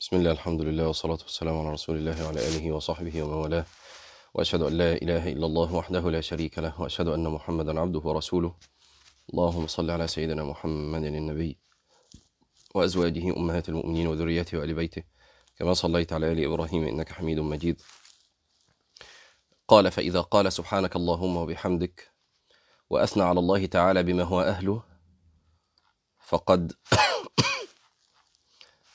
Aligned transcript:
بسم 0.00 0.16
الله 0.16 0.30
الحمد 0.30 0.62
لله 0.62 0.86
والصلاة 0.86 1.18
والسلام 1.22 1.58
على 1.58 1.72
رسول 1.72 1.96
الله 1.96 2.24
وعلى 2.24 2.48
آله 2.48 2.72
وصحبه 2.72 3.22
ومن 3.22 3.34
والاه. 3.34 3.66
وأشهد 4.34 4.62
أن 4.62 4.72
لا 4.78 4.92
إله 4.92 5.28
إلا 5.32 5.46
الله 5.46 5.74
وحده 5.74 6.10
لا 6.10 6.20
شريك 6.20 6.58
له 6.58 6.80
وأشهد 6.80 7.08
أن 7.08 7.28
محمدا 7.28 7.80
عبده 7.80 7.98
ورسوله. 7.98 8.54
اللهم 9.32 9.66
صل 9.66 9.90
على 9.90 10.06
سيدنا 10.06 10.44
محمد 10.44 11.04
النبي 11.04 11.58
وأزواجه 12.74 13.36
أمهات 13.36 13.68
المؤمنين 13.68 14.06
وذريته 14.06 14.58
وآل 14.58 14.74
بيته. 14.74 15.02
كما 15.56 15.74
صليت 15.74 16.12
على 16.12 16.32
آل 16.32 16.44
إبراهيم 16.44 16.84
إنك 16.84 17.12
حميد 17.12 17.38
مجيد. 17.38 17.82
قال 19.68 19.90
فإذا 19.90 20.20
قال 20.20 20.52
سبحانك 20.52 20.96
اللهم 20.96 21.36
وبحمدك 21.36 22.10
وأثنى 22.90 23.22
على 23.22 23.40
الله 23.40 23.66
تعالى 23.66 24.02
بما 24.02 24.22
هو 24.22 24.40
أهله 24.40 24.82
فقد 26.18 26.72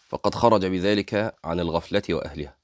فقد 0.05 0.35
خرج 0.35 0.65
بذلك 0.65 1.35
عن 1.43 1.59
الغفلة 1.59 2.03
وأهلها. 2.09 2.57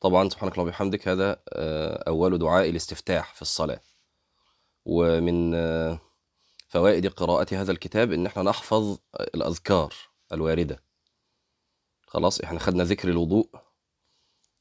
طبعا 0.00 0.28
سبحانك 0.28 0.52
اللهم 0.52 0.68
وبحمدك 0.68 1.08
هذا 1.08 1.42
آه، 1.48 2.04
أول 2.08 2.38
دعاء 2.38 2.70
الاستفتاح 2.70 3.34
في 3.34 3.42
الصلاة. 3.42 3.80
ومن 4.84 5.54
آه، 5.54 5.98
فوائد 6.68 7.06
قراءة 7.06 7.54
هذا 7.54 7.72
الكتاب 7.72 8.12
إن 8.12 8.26
إحنا 8.26 8.42
نحفظ 8.42 8.98
الأذكار 9.20 9.94
الواردة. 10.32 10.82
خلاص 12.06 12.40
إحنا 12.40 12.58
خدنا 12.58 12.84
ذكر 12.84 13.08
الوضوء. 13.08 13.48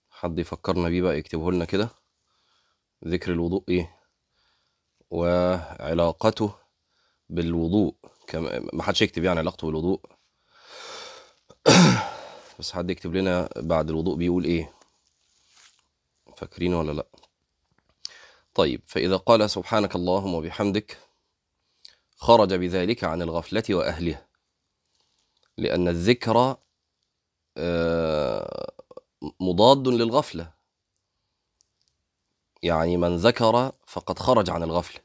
حد 0.10 0.40
يفكرنا 0.40 0.90
بيه 0.90 1.02
بقى 1.02 1.18
يكتبه 1.18 1.52
لنا 1.52 1.66
كده. 1.66 1.90
ذكر 3.08 3.32
الوضوء 3.32 3.64
إيه؟ 3.70 4.00
وعلاقته 5.10 6.56
بالوضوء. 7.30 7.96
كما 8.28 8.60
ما 8.74 8.84
حدش 8.84 9.02
يكتب 9.02 9.24
يعني 9.24 9.40
علاقته 9.40 9.68
بالوضوء. 9.68 10.15
بس 12.60 12.72
حد 12.72 12.90
يكتب 12.90 13.16
لنا 13.16 13.50
بعد 13.56 13.90
الوضوء 13.90 14.16
بيقول 14.16 14.44
إيه؟ 14.44 14.74
فاكرين 16.38 16.74
ولا 16.74 16.92
لأ؟ 16.92 17.08
طيب 18.54 18.82
فإذا 18.86 19.18
قال 19.18 19.50
سبحانك 19.50 19.96
اللهم 19.96 20.34
وبحمدك 20.34 20.98
خرج 22.18 22.54
بذلك 22.54 23.04
عن 23.04 23.22
الغفلة 23.22 23.64
وأهلها 23.70 24.28
لأن 25.58 25.88
الذكر 25.88 26.58
آه، 27.58 28.72
مضاد 29.40 29.88
للغفلة. 29.88 30.54
يعني 32.64 32.98
من 32.98 33.16
ذكر 33.16 33.72
فقد 33.88 34.20
خرج 34.20 34.50
عن 34.50 34.64
الغفلة. 34.64 35.02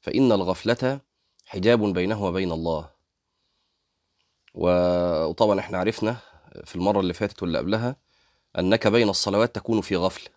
فإن 0.00 0.32
الغفلة 0.32 1.00
حجاب 1.46 1.92
بينه 1.92 2.24
وبين 2.24 2.52
الله. 2.52 2.90
وطبعا 4.54 5.60
إحنا 5.60 5.78
عرفنا 5.78 6.16
في 6.64 6.76
المرة 6.76 7.00
اللي 7.00 7.14
فاتت 7.14 7.42
واللي 7.42 7.58
قبلها 7.58 7.96
أنك 8.58 8.86
بين 8.86 9.08
الصلوات 9.08 9.54
تكون 9.54 9.80
في 9.80 9.96
غفلة 9.96 10.28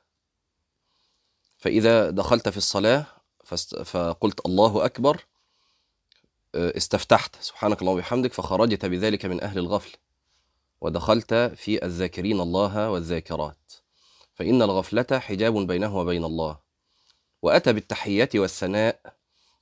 فإذا 1.57 2.09
دخلت 2.09 2.49
في 2.49 2.57
الصلاة 2.57 3.05
فقلت 3.85 4.45
الله 4.45 4.85
أكبر 4.85 5.25
آه، 6.55 6.77
استفتحت. 6.77 7.35
سبحانك 7.41 7.81
اللهم 7.81 7.95
وبحمدك 7.95 8.33
فخرجت 8.33 8.85
بذلك 8.85 9.25
من 9.25 9.43
أهل 9.43 9.57
الغفلة 9.57 9.93
ودخلت 10.81 11.33
في 11.33 11.85
الذاكرين 11.85 12.41
الله 12.41 12.89
والذاكرات. 12.89 13.73
فإن 14.33 14.61
الغفلة 14.61 15.05
حجاب 15.11 15.67
بينه 15.67 15.97
وبين 15.97 16.23
الله. 16.23 16.57
وأتى 17.41 17.73
بالتحيات 17.73 18.35
والثناء 18.35 18.99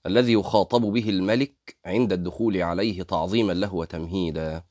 الذي 0.06 0.34
يخاطب 0.34 0.82
به 0.82 1.10
الملك 1.10 1.78
عند 1.86 2.14
الدخول 2.14 2.62
عليه 2.62 3.04
تعظيما 3.04 3.54
له 3.54 3.74
وتمهيدا. 3.74 4.64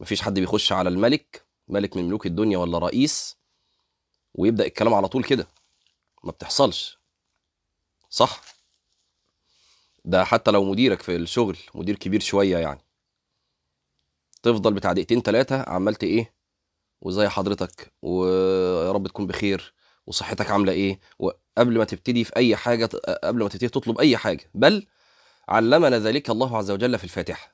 مفيش 0.00 0.22
حد 0.22 0.38
بيخش 0.38 0.72
على 0.72 0.88
الملك 0.88 1.46
ملك 1.68 1.96
من 1.96 2.04
ملوك 2.04 2.26
الدنيا 2.26 2.58
ولا 2.58 2.78
رئيس 2.78 3.36
ويبدأ 4.34 4.66
الكلام 4.66 4.94
على 4.94 5.08
طول 5.08 5.24
كده. 5.24 5.48
ما 6.24 6.30
بتحصلش. 6.30 6.98
صح؟ 8.10 8.42
ده 10.04 10.24
حتى 10.24 10.50
لو 10.50 10.64
مديرك 10.64 11.02
في 11.02 11.16
الشغل 11.16 11.58
مدير 11.74 11.96
كبير 11.96 12.20
شوية 12.20 12.58
يعني. 12.58 12.80
تفضل 14.42 14.74
بتاع 14.74 14.92
دقيقتين 14.92 15.22
تلاتة 15.22 15.62
عملت 15.70 16.04
إيه؟ 16.04 16.34
وإزاي 17.00 17.28
حضرتك؟ 17.28 17.92
ويا 18.02 18.92
رب 18.92 19.06
تكون 19.08 19.26
بخير. 19.26 19.74
وصحتك 20.06 20.50
عاملة 20.50 20.72
إيه؟ 20.72 21.00
وقبل 21.18 21.78
ما 21.78 21.84
تبتدي 21.84 22.24
في 22.24 22.36
أي 22.36 22.56
حاجة 22.56 22.86
قبل 23.24 23.42
ما 23.42 23.48
تبتدي 23.48 23.68
تطلب 23.68 23.98
أي 23.98 24.16
حاجة. 24.16 24.50
بل 24.54 24.86
علمنا 25.48 25.98
ذلك 25.98 26.30
الله 26.30 26.56
عز 26.58 26.70
وجل 26.70 26.98
في 26.98 27.04
الفاتحة. 27.04 27.53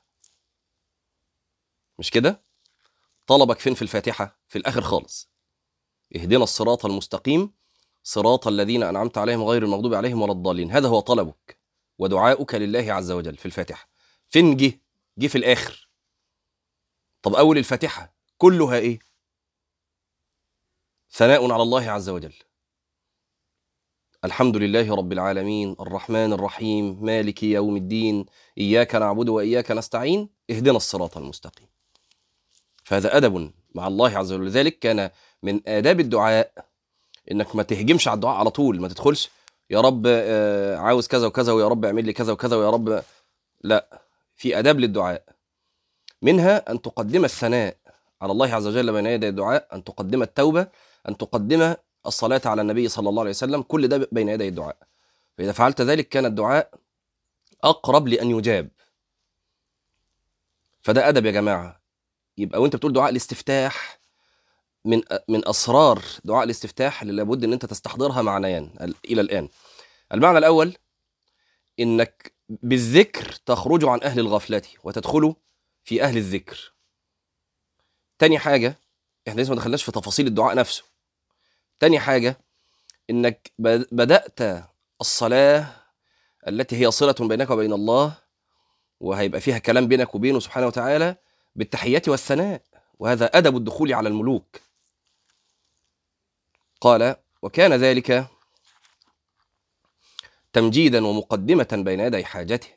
مش 2.01 2.11
كده؟ 2.11 2.45
طلبك 3.27 3.59
فين 3.59 3.75
في 3.75 3.83
الفاتحة؟ 3.83 4.41
في 4.49 4.59
الآخر 4.59 4.81
خالص. 4.81 5.31
اهدنا 6.17 6.45
الصراط 6.45 6.87
المستقيم 6.87 7.55
صراط 8.03 8.47
الذين 8.47 8.83
أنعمت 8.83 9.19
عليهم 9.19 9.45
غير 9.45 9.63
المغضوب 9.63 9.95
عليهم 9.95 10.23
ولا 10.23 10.33
الضالين. 10.33 10.71
هذا 10.71 10.89
هو 10.89 11.01
طلبك 11.01 11.59
ودعاؤك 11.99 12.55
لله 12.55 12.93
عز 12.93 13.11
وجل 13.11 13.37
في 13.37 13.47
الفاتحة. 13.47 13.89
فين 14.29 14.57
جه؟ 14.57 14.81
جه 15.19 15.27
في 15.27 15.39
الآخر. 15.39 15.91
طب 17.23 17.35
أول 17.35 17.59
الفاتحة 17.59 18.15
كلها 18.39 18.77
إيه؟ 18.77 18.99
ثناء 21.11 21.53
على 21.53 21.63
الله 21.63 21.91
عز 21.91 22.09
وجل. 22.09 22.35
الحمد 24.25 24.57
لله 24.57 24.95
رب 24.95 25.13
العالمين 25.13 25.77
الرحمن 25.81 26.33
الرحيم 26.33 27.05
مالك 27.05 27.43
يوم 27.43 27.77
الدين 27.77 28.27
إياك 28.59 28.95
نعبد 28.95 29.29
وإياك 29.29 29.71
نستعين 29.71 30.29
اهدنا 30.51 30.77
الصراط 30.77 31.17
المستقيم. 31.17 31.80
فهذا 32.91 33.17
أدب 33.17 33.53
مع 33.75 33.87
الله 33.87 34.19
عز 34.19 34.33
وجل. 34.33 34.47
لذلك 34.47 34.79
كان 34.79 35.11
من 35.43 35.61
آداب 35.67 36.01
الدعاء 36.01 36.53
إنك 37.31 37.57
ما 37.57 37.63
تهجمش 37.63 38.09
على 38.09 38.15
الدعاء 38.15 38.37
على 38.37 38.51
طول 38.51 38.81
ما 38.81 38.89
تدخلش 38.89 39.31
يا 39.71 39.81
رب 39.81 40.03
آه، 40.07 40.77
عاوز 40.77 41.07
كذا 41.07 41.27
وكذا 41.27 41.53
ويا 41.53 41.69
رب 41.69 41.85
اعمل 41.85 42.05
لي 42.05 42.13
كذا 42.13 42.33
وكذا 42.33 42.57
ويا 42.57 42.71
رب. 42.71 43.03
لا 43.61 44.03
في 44.35 44.59
آداب 44.59 44.81
للدعاء. 44.81 45.25
منها 46.23 46.71
أن 46.71 46.83
تقدم 46.83 47.25
الثناء 47.25 47.77
على 48.23 48.33
الله 48.33 48.55
عز 48.55 48.67
وجل 48.67 48.93
بين 48.93 49.07
يدي 49.07 49.29
الدعاء 49.29 49.69
أن 49.73 49.85
تقدم 49.85 50.23
التوبة 50.23 50.67
أن 51.09 51.17
تقدم 51.17 51.75
الصلاة 52.07 52.43
على 52.45 52.63
النبي 52.63 52.89
صلى 52.89 53.09
الله 53.09 53.21
عليه 53.21 53.31
وسلم 53.31 53.63
كل 53.63 53.89
ده 53.89 54.09
بين 54.13 54.29
يدي 54.29 54.49
الدعاء. 54.49 54.77
فإذا 55.39 55.53
فعلت 55.53 55.81
ذلك 55.81 56.09
كان 56.09 56.27
الدعاء 56.27 56.71
أقرب 57.65 58.09
لأن 58.09 58.31
يجاب. 58.31 58.69
فده 60.83 61.09
أدب 61.09 61.27
يا 61.27 61.31
جماعة. 61.31 61.80
يبقى 62.41 62.63
وأنت 62.63 62.77
بتقول 62.77 62.93
دعاء 62.93 63.11
الاستفتاح 63.11 64.01
من 64.85 65.03
من 65.29 65.49
أسرار 65.49 66.03
دعاء 66.25 66.45
الاستفتاح 66.45 67.03
اللي 67.03 67.13
لابد 67.15 67.45
أن 67.45 67.53
أنت 67.53 67.67
تستحضرها 67.67 68.23
معنيان 68.23 68.71
ال- 68.81 68.95
إلى 69.05 69.21
الآن. 69.21 69.49
المعنى 70.15 70.39
الأول 70.39 70.77
إنك 71.81 72.33
بالذكر 72.49 73.33
تخرج 73.47 73.85
عن 73.85 74.03
أهل 74.03 74.21
الغفلة 74.21 74.63
وتدخل 74.85 75.35
في 75.85 76.03
أهل 76.03 76.17
الذكر. 76.17 76.73
تاني 78.19 78.39
حاجة 78.39 78.79
إحنا 79.29 79.41
لسه 79.41 79.51
ما 79.51 79.57
دخلناش 79.57 79.83
في 79.83 79.93
تفاصيل 79.93 80.27
الدعاء 80.27 80.55
نفسه. 80.57 80.85
تاني 81.81 82.01
حاجة 82.01 82.39
إنك 83.11 83.53
بد- 83.59 83.89
بدأت 83.93 84.65
الصلاة 85.01 85.67
التي 86.49 86.77
هي 86.87 86.91
صلة 86.91 87.15
بينك 87.21 87.51
وبين 87.51 87.73
الله 87.73 88.13
وهيبقى 89.01 89.41
فيها 89.41 89.59
كلام 89.59 89.89
بينك 89.89 90.15
وبينه 90.15 90.41
سبحانه 90.41 90.67
وتعالى 90.67 91.17
بالتحيات 91.61 92.09
والثناء 92.09 92.63
وهذا 92.99 93.27
أدب 93.27 93.57
الدخول 93.57 93.93
على 93.93 94.09
الملوك. 94.09 94.61
قال 96.81 97.17
وكان 97.43 97.73
ذلك 97.73 98.27
تمجيدا 100.53 101.07
ومقدمة 101.07 101.69
بين 101.73 102.01
يدي 102.01 102.25
حاجته 102.25 102.69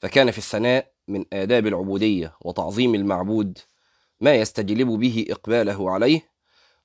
فكان 0.00 0.30
في 0.30 0.38
الثناء 0.38 0.92
من 1.08 1.24
آداب 1.32 1.66
العبودية 1.66 2.36
وتعظيم 2.40 2.94
المعبود 2.94 3.58
ما 4.20 4.34
يستجلب 4.34 4.88
به 4.88 5.26
إقباله 5.30 5.90
عليه 5.90 6.28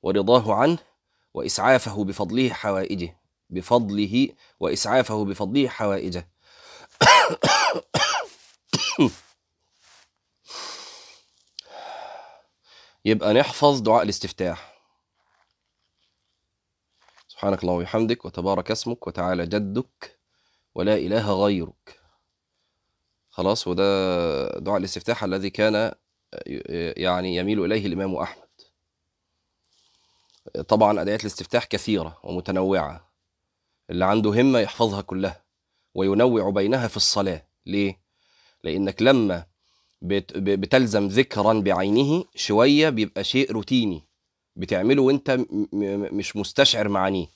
ورضاه 0.04 0.54
عنه 0.54 0.78
وإسعافه 1.34 2.04
بفضله 2.04 2.50
حوائجه 2.50 3.18
بفضله 3.50 4.30
وإسعافه 4.60 5.26
بفضله 5.26 5.68
حوائجه. 5.68 6.28
يبقى 13.08 13.34
نحفظ 13.34 13.80
دعاء 13.82 14.04
الاستفتاح. 14.04 14.82
سبحانك 17.28 17.64
اللهم 17.64 17.78
وبحمدك 17.78 18.26
وتبارك 18.26 18.72
اسمك 18.72 19.08
وتعالى 19.08 19.46
جدك 19.46 20.20
ولا 20.76 20.96
إله 20.96 21.44
غيرك. 21.44 22.00
خلاص 23.30 23.68
وده 23.68 24.60
دعاء 24.60 24.78
الاستفتاح 24.78 25.24
الذي 25.24 25.50
كان 25.50 25.94
يعني 26.98 27.36
يميل 27.36 27.66
إليه 27.66 27.86
الإمام 27.86 28.16
أحمد. 28.16 28.48
طبعا 30.68 31.02
أدعية 31.02 31.20
الاستفتاح 31.20 31.66
كثيرة 31.66 32.20
ومتنوعة. 32.24 33.12
اللي 33.90 34.06
عنده 34.06 34.30
همة 34.30 34.60
يحفظها 34.60 35.02
كلها 35.02 35.44
وينوع 35.96 36.50
بينها 36.50 36.88
في 36.88 36.98
الصلاة. 36.98 37.48
ليه؟ 37.66 38.00
لأنك 38.64 39.02
لما 39.02 39.46
بتلزم 40.02 41.08
ذكرا 41.08 41.54
بعينه 41.54 42.26
شوية 42.36 42.90
بيبقى 42.90 43.24
شيء 43.24 43.52
روتيني 43.52 44.04
بتعمله 44.56 45.02
وانت 45.02 45.40
مش 46.14 46.36
مستشعر 46.36 46.90
معانيه. 46.90 47.28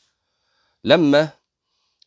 لما 0.84 1.30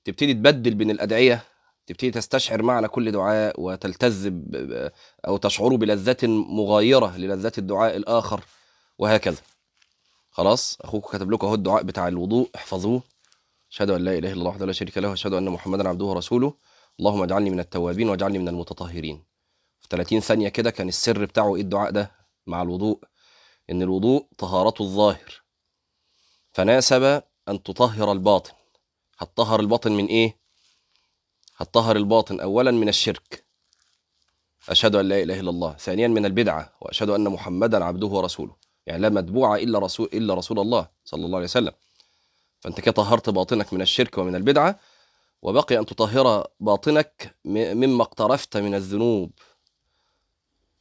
تبتدي 0.04 0.34
تبدل 0.34 0.74
بين 0.74 0.90
الأدعية 0.90 1.44
تبتدي 1.86 2.10
تستشعر 2.10 2.62
معنى 2.62 2.88
كل 2.88 3.12
دعاء 3.12 3.60
وتلتذ 3.60 4.32
أو 5.26 5.36
تشعر 5.36 5.76
بلذة 5.76 6.26
مغايرة 6.26 7.16
للذات 7.16 7.58
الدعاء 7.58 7.96
الآخر 7.96 8.44
وهكذا. 8.98 9.40
خلاص 10.30 10.78
أخوك 10.80 11.16
كتب 11.16 11.30
لكم 11.30 11.46
أهو 11.46 11.54
الدعاء 11.54 11.82
بتاع 11.82 12.08
الوضوء 12.08 12.48
احفظوه. 12.54 13.02
أشهد 13.72 13.90
أن 13.90 14.04
لا 14.04 14.18
إله 14.18 14.28
إلا 14.32 14.38
الله 14.38 14.50
وحده 14.50 14.66
لا 14.66 14.72
شريك 14.72 14.98
له 14.98 15.08
واشهد 15.08 15.32
أن 15.32 15.48
محمدا 15.48 15.88
عبده 15.88 16.04
ورسوله. 16.04 16.54
اللهم 16.98 17.22
اجعلني 17.22 17.50
من 17.50 17.60
التوابين 17.60 18.08
واجعلني 18.08 18.38
من 18.38 18.48
المتطهرين. 18.48 19.22
في 19.84 19.88
30 19.90 20.20
ثانية 20.20 20.48
كده 20.48 20.70
كان 20.70 20.88
السر 20.88 21.24
بتاعه 21.24 21.56
إيه 21.56 21.60
الدعاء 21.62 21.90
ده؟ 21.90 22.12
مع 22.46 22.62
الوضوء. 22.62 22.98
إن 23.70 23.82
الوضوء 23.82 24.26
طهارة 24.38 24.74
الظاهر. 24.80 25.42
فناسب 26.52 27.22
أن 27.48 27.62
تطهر 27.62 28.12
الباطن. 28.12 28.52
هتطهر 29.18 29.60
الباطن 29.60 29.92
من 29.92 30.06
إيه؟ 30.06 30.36
هتطهر 31.56 31.96
الباطن 31.96 32.40
اولا 32.40 32.70
من 32.70 32.88
الشرك. 32.88 33.44
أشهد 34.68 34.94
أن 34.94 35.08
لا 35.08 35.22
إله 35.22 35.40
إلا 35.40 35.50
الله. 35.50 35.76
ثانيا 35.76 36.08
من 36.08 36.26
البدعة. 36.26 36.72
وأشهد 36.80 37.10
أن 37.10 37.28
محمدا 37.28 37.84
عبده 37.84 38.06
ورسوله. 38.06 38.56
يعني 38.86 39.02
لا 39.02 39.08
متبوع 39.08 39.56
إلا 39.56 39.78
رسول 39.78 40.08
إلا 40.12 40.34
رسول 40.34 40.58
الله 40.58 40.88
صلى 41.04 41.26
الله 41.26 41.36
عليه 41.36 41.46
وسلم. 41.46 41.72
فأنت 42.60 42.80
كده 42.80 42.92
طهرت 42.92 43.30
باطنك 43.30 43.72
من 43.72 43.82
الشرك 43.82 44.18
ومن 44.18 44.34
البدعة. 44.34 44.78
وبقي 45.42 45.78
أن 45.78 45.86
تطهر 45.86 46.46
باطنك 46.60 47.36
مما 47.44 48.02
اقترفت 48.02 48.56
من 48.56 48.74
الذنوب. 48.74 49.32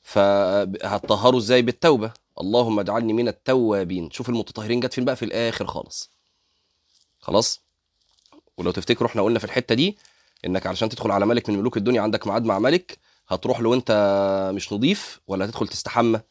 فهتطهره 0.04 1.38
إزاي 1.38 1.62
بالتوبة؟ 1.62 2.12
اللهم 2.42 2.80
اجعلني 2.80 3.14
من 3.14 3.28
التوابين. 3.28 4.12
شوف 4.12 4.30
المتطهرين 4.30 4.80
جت 4.80 4.94
فين 4.94 5.06
بقى؟ 5.06 5.16
في 5.16 5.26
الآخر 5.26 5.68
خالص. 5.68 6.12
خلاص؟ 7.20 7.62
ولو 8.58 8.72
تفتكروا 8.72 9.10
إحنا 9.10 9.22
قلنا 9.22 9.40
في 9.40 9.46
الحتة 9.46 9.76
دي 9.76 9.98
انك 10.46 10.68
علشان 10.68 10.90
تدخل 10.90 11.12
على 11.12 11.26
ملك 11.26 11.50
من 11.50 11.60
ملوك 11.60 11.78
الدنيا 11.78 12.02
عندك 12.02 12.28
ميعاد 12.28 12.44
مع 12.46 12.60
ملك 12.60 12.98
هتروح 13.28 13.60
له 13.60 13.70
وانت 13.70 13.92
مش 14.56 14.74
نظيف 14.74 15.20
ولا 15.28 15.46
هتدخل 15.46 15.68
تستحمى؟ 15.68 16.22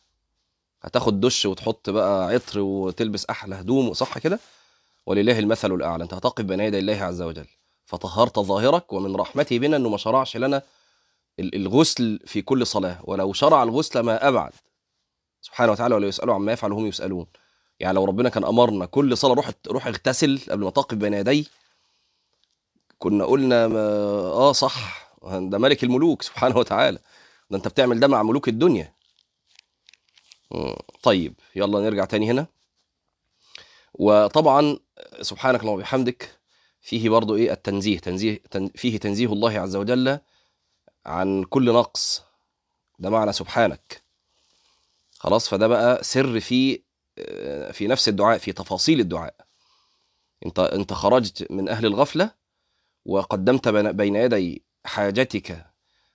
هتاخد 0.83 1.21
دش 1.21 1.47
وتحط 1.47 1.91
بقى 1.91 2.29
عطر 2.29 2.61
وتلبس 2.61 3.27
أحلى 3.27 3.55
هدوم 3.55 3.93
صح 3.93 4.19
كده؟ 4.19 4.39
ولله 5.07 5.39
المثل 5.39 5.73
الأعلى. 5.73 6.05
أنت 6.05 6.15
هتقف 6.15 6.45
بين 6.45 6.61
يدي 6.61 6.79
الله 6.79 7.03
عز 7.05 7.23
وجل. 7.23 7.47
فطهرت 7.85 8.39
ظاهرك 8.39 8.93
ومن 8.93 9.17
رحمته 9.17 9.59
بنا 9.59 9.77
إنه 9.77 9.89
ما 9.89 9.97
شرعش 9.97 10.37
لنا 10.37 10.63
الغسل 11.41 12.21
في 12.27 12.43
كل 12.43 12.67
صلاة 12.67 13.01
ولو 13.05 13.33
شرع 13.33 13.63
الغسل 13.63 14.01
ما 14.01 14.29
أبعد. 14.29 14.53
سبحانه 15.41 15.73
وتعالى 15.73 15.95
ولا 15.95 16.09
يسألوا 16.09 16.35
عما 16.35 16.53
يفعل 16.53 16.73
وهم 16.73 16.87
يسألون. 16.87 17.27
يعني 17.81 17.95
لو 17.95 18.05
ربنا 18.05 18.29
كان 18.29 18.45
أمرنا 18.45 18.87
كل 18.87 19.17
صلاة 19.17 19.35
روح 19.35 19.51
روح 19.67 19.87
اغتسل 19.87 20.41
قبل 20.51 20.65
ما 20.65 20.71
تقف 20.71 20.95
بين 20.95 21.15
يديه 21.15 21.45
كنا 22.99 23.25
قلنا 23.25 23.69
ما 23.69 23.81
آه 23.81 24.53
صح 24.53 25.13
ده 25.23 25.59
ملك 25.59 25.85
الملوك 25.85 26.23
سبحانه 26.23 26.57
وتعالى. 26.57 26.99
ده 27.51 27.57
أنت 27.57 27.69
بتعمل 27.69 28.01
ده 28.01 28.09
مع 28.09 28.23
ملوك 28.23 28.49
الدنيا. 28.49 28.95
طيب 31.03 31.35
يلا 31.57 31.81
نرجع 31.81 32.05
تاني 32.05 32.31
هنا. 32.31 32.47
وطبعا 33.95 34.79
سبحانك 35.21 35.61
اللهم 35.61 35.75
وبحمدك 35.75 36.39
فيه 36.81 37.11
برضو 37.11 37.37
إيه؟ 37.37 37.53
التنزيه 37.53 37.99
تنزيه 37.99 38.43
تن 38.51 38.71
فيه 38.75 38.99
تنزيه 38.99 39.27
الله 39.27 39.59
عز 39.61 39.77
وجل 39.77 40.19
عن 41.07 41.45
كل 41.45 41.73
نقص. 41.73 42.23
ده 42.99 43.11
معنى 43.11 43.33
سبحانك. 43.33 44.03
خلاص 45.19 45.49
فده 45.49 45.67
بقى 45.67 46.05
سر 46.05 46.41
في 46.41 46.83
آه، 47.19 47.71
في 47.71 47.87
نفس 47.87 48.09
الدعاء 48.09 48.39
في 48.39 48.53
تفاصيل 48.53 49.01
الدعاء. 49.01 49.35
انت 50.47 50.59
انت 50.59 50.93
خرجت 50.93 51.47
من 51.53 51.69
أهل 51.69 51.87
الغفلة 51.87 52.35
وقدمت 53.05 53.69
بين 53.69 54.17
يدي 54.17 54.65
حاجتك 54.85 55.67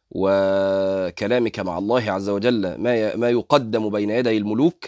وكلامك 0.09 1.59
مع 1.59 1.77
الله 1.77 2.11
عز 2.11 2.29
وجل 2.29 2.75
ما 2.75 3.15
ما 3.15 3.29
يقدم 3.29 3.89
بين 3.89 4.09
يدي 4.09 4.37
الملوك 4.37 4.85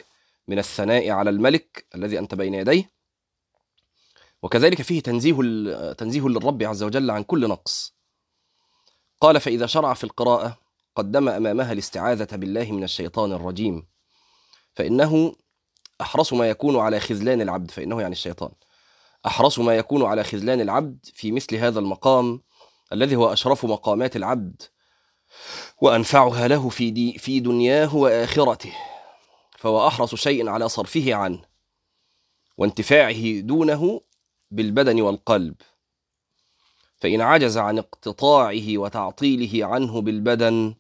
من 0.48 0.60
الثناء 0.60 1.10
على 1.10 1.30
الملك 1.30 1.86
الذي 1.96 2.20
أنت 2.20 2.36
بين 2.36 2.54
يديه. 2.54 2.92
وكذلك 4.44 4.82
فيه 4.82 5.02
تنزيه 5.02 5.34
تنزيه 5.94 6.28
للرب 6.28 6.64
عز 6.64 6.84
وجل 6.84 7.12
عن 7.12 7.24
كل 7.24 7.48
نقص. 7.50 7.99
قال 9.22 9.40
فإذا 9.40 9.66
شرع 9.66 9.94
في 9.94 10.04
القراءة 10.04 10.58
قدم 10.96 11.30
أمامها 11.30 11.72
الاستعاذة 11.72 12.36
بالله 12.36 12.72
من 12.72 12.84
الشيطان 12.84 13.32
الرجيم. 13.32 13.88
فإنه 14.76 15.36
أحرص 16.02 16.34
ما 16.34 16.50
يكون 16.50 16.80
على 16.80 17.00
خذلان 17.00 17.42
العبد. 17.42 17.72
فإنه 17.72 18.02
يعني 18.02 18.12
الشيطان. 18.12 18.52
أحرص 19.26 19.60
ما 19.60 19.76
يكون 19.78 20.06
على 20.06 20.24
خذلان 20.24 20.62
العبد 20.62 21.06
في 21.14 21.32
مثل 21.32 21.56
هذا 21.56 21.80
المقام 21.80 22.42
الذي 22.94 23.16
هو 23.16 23.34
أشرف 23.34 23.66
مقامات 23.66 24.16
العبد 24.16 24.62
وأنفعها 25.82 26.48
له 26.48 26.70
في, 26.70 26.92
دي 26.92 27.18
في 27.18 27.40
دنياه 27.40 27.96
وآخرته. 27.96 28.74
فهو 29.58 29.88
أحرص 29.88 30.16
شيء 30.16 30.50
على 30.50 30.70
صرفه 30.70 31.14
عنه 31.14 31.42
وانتفاعه 32.58 33.40
دونه 33.40 34.02
بالبدن 34.52 35.02
والقلب. 35.02 35.56
فإن 37.00 37.22
عجز 37.22 37.58
عن 37.58 37.78
اقتطاعه 37.78 38.78
وتعطيله 38.78 39.66
عنه 39.66 40.02
بالبدن 40.02 40.76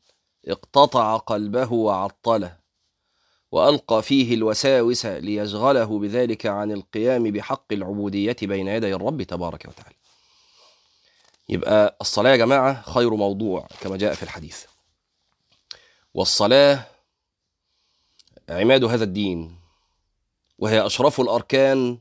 اقتطع 0.47 1.17
قلبه 1.17 1.73
وعطله 1.73 2.59
وألقى 3.51 4.03
فيه 4.03 4.33
الوساوس 4.35 5.05
ليشغله 5.05 5.99
بذلك 5.99 6.45
عن 6.45 6.71
القيام 6.71 7.23
بحق 7.23 7.73
العبودية 7.73 8.35
بين 8.41 8.67
يدي 8.67 8.95
الرب 8.95 9.23
تبارك 9.23 9.65
وتعالى. 9.65 9.95
يبقى 11.49 11.97
الصلاة 12.01 12.31
يا 12.31 12.35
جماعة 12.35 12.81
خير 12.81 13.15
موضوع 13.15 13.67
كما 13.81 13.97
جاء 13.97 14.13
في 14.13 14.23
الحديث. 14.23 14.65
والصلاة 16.13 16.85
عماد 18.49 18.83
هذا 18.83 19.03
الدين 19.03 19.55
وهي 20.57 20.85
أشرف 20.85 21.21
الأركان 21.21 21.99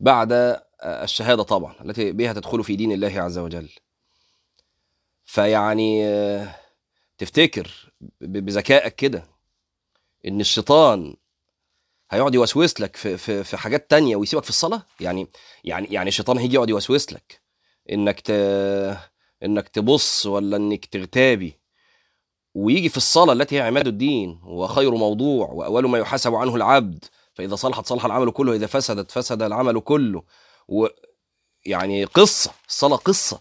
بعد 0.00 0.60
الشهادة 0.84 1.42
طبعا 1.42 1.74
التي 1.84 2.12
بها 2.12 2.32
تدخل 2.32 2.64
في 2.64 2.76
دين 2.76 2.92
الله 2.92 3.20
عز 3.20 3.38
وجل. 3.38 3.68
فيعني 5.24 6.06
آه، 6.06 6.56
تفتكر 7.18 7.92
بذكائك 8.20 8.94
كده 8.94 9.24
إن 10.28 10.40
الشيطان 10.40 11.16
هيقعد 12.10 12.34
يوسوس 12.34 12.80
لك 12.80 12.96
في, 12.96 13.16
في, 13.16 13.44
في 13.44 13.56
حاجات 13.56 13.90
تانية 13.90 14.16
ويسيبك 14.16 14.44
في 14.44 14.50
الصلاة؟ 14.50 14.82
يعني 15.00 15.26
يعني 15.64 15.88
يعني 15.90 16.08
الشيطان 16.08 16.38
هيجي 16.38 16.54
يقعد 16.54 16.70
يوسوس 16.70 17.12
لك 17.12 17.40
إنك 17.92 18.20
ت... 18.20 18.30
إنك 19.42 19.68
تبص 19.68 20.26
ولا 20.26 20.56
إنك 20.56 20.84
تغتابي 20.86 21.60
ويجي 22.54 22.88
في 22.88 22.96
الصلاة 22.96 23.32
التي 23.32 23.56
هي 23.56 23.60
عماد 23.60 23.86
الدين 23.86 24.40
وخير 24.44 24.94
موضوع 24.94 25.48
وأول 25.48 25.88
ما 25.88 25.98
يحاسب 25.98 26.34
عنه 26.34 26.56
العبد 26.56 27.04
فإذا 27.34 27.54
صلحت 27.56 27.86
صلح 27.86 28.04
العمل 28.04 28.30
كله 28.30 28.50
وإذا 28.52 28.66
فسدت 28.66 29.10
فسد 29.10 29.42
العمل 29.42 29.80
كله. 29.80 30.22
و 30.68 30.86
يعني 31.66 32.04
قصة 32.04 32.52
الصلاة 32.68 32.96
قصة. 32.96 33.40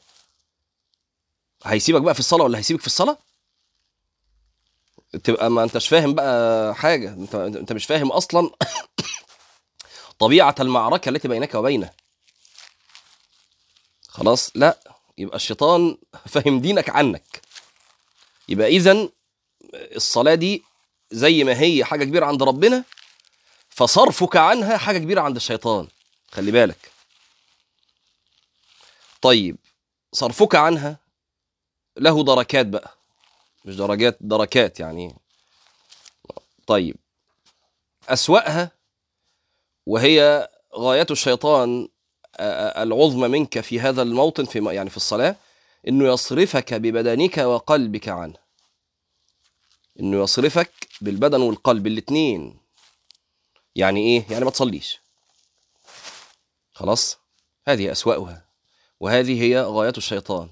هيسيبك 1.65 2.01
بقى 2.01 2.13
في 2.13 2.19
الصلاة 2.19 2.43
ولا 2.43 2.57
هيسيبك 2.57 2.81
في 2.81 2.87
الصلاة؟ 2.87 3.17
تبقى 5.23 5.49
ما 5.49 5.63
أنتش 5.63 5.87
فاهم 5.87 6.13
بقى 6.13 6.75
حاجة. 6.75 7.09
أنت 7.09 7.35
أنت 7.35 7.73
مش 7.73 7.85
فاهم 7.85 8.11
أصلا 8.11 8.49
طبيعة 10.19 10.55
المعركة 10.59 11.09
التي 11.09 11.27
بينك 11.27 11.55
وبينه. 11.55 11.89
خلاص؟ 14.07 14.51
لا. 14.55 14.79
يبقى 15.17 15.35
الشيطان 15.35 15.97
فهم 16.33 16.59
دينك 16.59 16.89
عنك. 16.89 17.41
يبقى 18.49 18.67
اذا 18.67 19.09
الصلاة 19.73 20.35
دي 20.35 20.63
زي 21.11 21.43
ما 21.43 21.59
هي 21.59 21.85
حاجة 21.85 22.03
كبيرة 22.03 22.25
عند 22.25 22.43
ربنا 22.43 22.83
فصرفك 23.69 24.35
عنها 24.35 24.77
حاجة 24.77 24.97
كبيرة 24.97 25.21
عند 25.21 25.35
الشيطان. 25.35 25.87
خلي 26.31 26.51
بالك. 26.51 26.92
طيب 29.23 29.57
صرفك 30.11 30.55
عنها 30.55 30.97
له 31.97 32.23
دركات 32.23 32.65
بقى. 32.65 32.97
مش 33.65 33.75
درجات 33.75 34.17
دركات 34.21 34.79
يعني. 34.79 35.15
طيب 36.67 36.95
أسوأها 38.09 38.71
وهي 39.85 40.49
غاية 40.75 41.07
الشيطان 41.11 41.87
آه، 42.37 42.79
آه، 42.79 42.83
العظمى 42.83 43.27
منك 43.27 43.59
في 43.59 43.79
هذا 43.79 44.01
الموطن 44.01 44.45
في 44.45 44.73
يعني 44.73 44.89
في 44.89 44.97
الصلاة 44.97 45.35
إنه 45.87 46.13
يصرفك 46.13 46.73
ببدنك 46.73 47.37
وقلبك 47.37 48.09
عنه. 48.09 48.37
إنه 49.99 50.23
يصرفك 50.23 50.71
بالبدن 51.01 51.41
والقلب 51.41 51.87
الاتنين. 51.87 52.57
يعني 53.75 53.99
إيه؟ 53.99 54.25
يعني 54.29 54.45
ما 54.45 54.51
تصليش. 54.51 54.99
خلاص؟ 56.73 57.17
هذه 57.67 57.91
أسوأها. 57.91 58.52
وهذه 59.03 59.43
هي 59.43 59.61
غاية 59.61 59.93
الشيطان. 59.97 60.49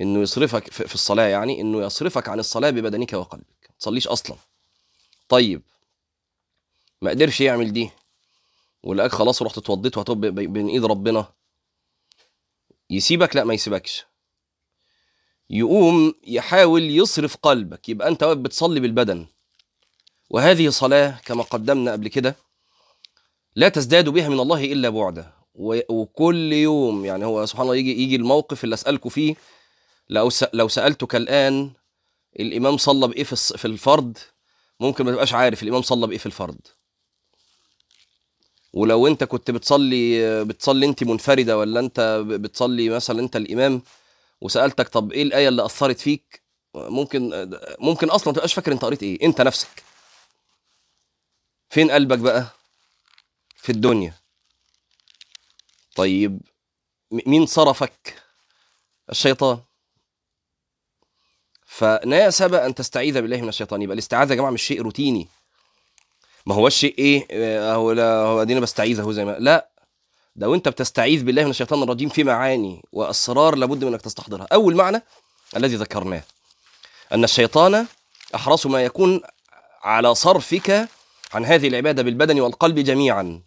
إنه 0.00 0.20
يصرفك 0.20 0.72
في 0.72 0.94
الصلاة 0.94 1.26
يعني 1.26 1.60
إنه 1.60 1.82
يصرفك 1.82 2.28
عن 2.28 2.38
الصلاة 2.38 2.70
ببدنك 2.70 3.12
وقلبك. 3.12 3.66
ما 3.70 3.76
تصليش 3.78 4.08
أصلا. 4.08 4.36
طيب. 5.28 5.62
ما 7.02 7.10
قدرش 7.10 7.40
يعمل 7.40 7.72
دي. 7.72 7.90
ولقاك 8.82 9.12
خلاص 9.12 9.42
رحت 9.42 9.58
اتوضيت 9.58 9.96
وهتوب 9.96 10.26
بين 10.26 10.68
إيد 10.68 10.84
ربنا. 10.84 11.32
يسيبك؟ 12.90 13.36
لا 13.36 13.44
ما 13.44 13.54
يسيبكش. 13.54 14.04
يقوم 15.50 16.14
يحاول 16.26 16.82
يصرف 16.82 17.36
قلبك. 17.36 17.88
يبقى 17.88 18.08
أنت 18.08 18.22
واقف 18.22 18.38
بتصلي 18.38 18.80
بالبدن. 18.80 19.26
وهذه 20.30 20.68
صلاة 20.68 21.20
كما 21.24 21.42
قدمنا 21.42 21.92
قبل 21.92 22.08
كده 22.08 22.36
لا 23.56 23.68
تزداد 23.68 24.08
بها 24.08 24.28
من 24.28 24.40
الله 24.40 24.64
إلا 24.64 24.88
بعدا. 24.88 25.43
وكل 25.54 26.52
يوم 26.52 27.04
يعني 27.04 27.24
هو 27.24 27.46
سبحان 27.46 27.62
الله 27.66 27.76
يجي 27.76 28.02
يجي 28.02 28.16
الموقف 28.16 28.64
اللي 28.64 28.74
اسالكم 28.74 29.08
فيه. 29.08 29.34
لو 30.08 30.30
لو 30.52 30.68
سألتك 30.68 31.16
الآن 31.16 31.70
الإمام 32.40 32.76
صلى 32.76 33.08
بإيه 33.08 33.24
في 33.24 33.64
الفرض 33.64 34.18
ممكن 34.80 35.04
ما 35.04 35.12
تبقاش 35.12 35.34
عارف 35.34 35.62
الإمام 35.62 35.82
صلى 35.82 36.06
بإيه 36.06 36.18
في 36.18 36.26
الفرض. 36.26 36.58
ولو 38.72 39.06
أنت 39.06 39.24
كنت 39.24 39.50
بتصلي 39.50 40.44
بتصلي 40.44 40.86
أنت 40.86 41.04
منفردة 41.04 41.58
ولا 41.58 41.80
أنت 41.80 42.24
بتصلي 42.26 42.88
مثلا 42.88 43.20
أنت 43.20 43.36
الإمام 43.36 43.82
وسألتك 44.40 44.88
طب 44.88 45.12
إيه 45.12 45.22
الآية 45.22 45.48
اللي 45.48 45.64
أثرت 45.64 46.00
فيك؟ 46.00 46.42
ممكن 46.74 47.48
ممكن 47.78 48.10
أصلا 48.10 48.28
ما 48.28 48.32
تبقاش 48.34 48.54
فاكر 48.54 48.72
أنت 48.72 48.84
قريت 48.84 49.02
إيه 49.02 49.26
أنت 49.26 49.40
نفسك. 49.40 49.68
فين 51.70 51.90
قلبك 51.90 52.18
بقى؟ 52.18 52.46
في 53.56 53.72
الدنيا. 53.72 54.14
طيب 55.94 56.40
مين 57.10 57.46
صرفك؟ 57.46 58.22
الشيطان. 59.10 59.58
فناسب 61.66 62.54
أن 62.54 62.74
تستعيذ 62.74 63.20
بالله 63.20 63.40
من 63.42 63.48
الشيطان. 63.48 63.82
يبقى 63.82 63.94
الاستعاذة 63.94 64.30
يا 64.30 64.36
جماعة 64.36 64.50
مش 64.50 64.62
شيء 64.62 64.82
روتيني. 64.82 65.28
ما 66.46 66.54
هوش 66.54 66.74
شيء 66.76 66.98
إيه؟ 66.98 67.26
آه، 67.30 67.74
هو 67.74 67.92
لا 67.92 68.14
هو 68.14 68.42
أدينا 68.42 68.60
بستعيذ 68.60 69.00
اهو 69.00 69.12
زي 69.12 69.24
ما 69.24 69.36
لا. 69.38 69.68
ده 70.36 70.48
وانت 70.48 70.68
بتستعيذ 70.68 71.24
بالله 71.24 71.44
من 71.44 71.50
الشيطان 71.50 71.82
الرجيم 71.82 72.08
في 72.08 72.24
معاني 72.24 72.82
وأسرار 72.92 73.54
لابد 73.54 73.84
من 73.84 73.92
انك 73.92 74.02
تستحضرها. 74.02 74.46
أول 74.52 74.74
معنى 74.76 75.02
الذي 75.56 75.76
ذكرناه 75.76 76.22
أن 77.12 77.24
الشيطان 77.24 77.86
أحرص 78.34 78.66
ما 78.66 78.84
يكون 78.84 79.20
على 79.82 80.14
صرفك 80.14 80.88
عن 81.32 81.44
هذه 81.44 81.68
العبادة 81.68 82.02
بالبدن 82.02 82.40
والقلب 82.40 82.78
جميعا. 82.78 83.40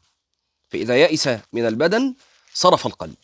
فإذا 0.70 0.98
يئس 0.98 1.30
من 1.54 1.68
البدن 1.68 2.16
صرف 2.58 2.86
القلب. 2.86 3.16